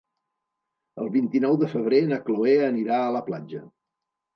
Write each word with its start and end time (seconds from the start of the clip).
El 1.03 1.11
vint-i-nou 1.19 1.61
de 1.65 1.71
febrer 1.75 2.03
na 2.11 2.21
Chloé 2.25 2.59
anirà 2.73 3.03
a 3.07 3.17
la 3.21 3.27
platja. 3.33 3.69